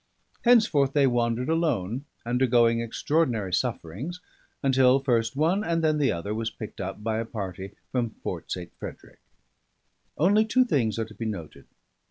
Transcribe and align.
Henceforth 0.45 0.93
they 0.93 1.05
wandered 1.05 1.47
alone, 1.47 2.05
undergoing 2.25 2.79
extraordinary 2.81 3.53
sufferings; 3.53 4.19
until 4.63 4.97
first 4.97 5.35
one 5.35 5.63
and 5.63 5.83
then 5.83 5.99
the 5.99 6.11
other 6.11 6.33
was 6.33 6.49
picked 6.49 6.81
up 6.81 7.03
by 7.03 7.19
a 7.19 7.23
party 7.25 7.73
from 7.91 8.09
Fort 8.23 8.51
St. 8.51 8.71
Frederick. 8.79 9.19
Only 10.17 10.43
two 10.43 10.65
things 10.65 10.97
are 10.97 11.05
to 11.05 11.13
be 11.13 11.27
noted. 11.27 11.65